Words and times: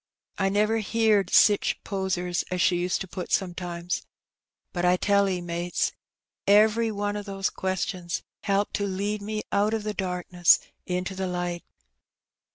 I 0.39 0.49
never 0.49 0.79
heerd 0.79 1.29
sich 1.31 1.77
posers 1.83 2.41
as 2.49 2.59
she 2.59 2.77
used 2.81 3.01
to 3.01 3.07
pat 3.07 3.31
sometimes. 3.31 4.01
But 4.73 4.83
I 4.83 4.97
tell 4.97 5.29
'e, 5.29 5.41
mates^ 5.41 5.91
every 6.47 6.91
one 6.91 7.15
of 7.15 7.27
the 7.27 7.47
questions 7.55 8.23
helped 8.41 8.73
to 8.77 8.87
lead 8.87 9.21
me 9.21 9.43
out 9.51 9.75
of 9.75 9.83
the 9.83 9.93
darkness 9.93 10.57
into 10.87 11.13
the 11.13 11.27
light. 11.27 11.63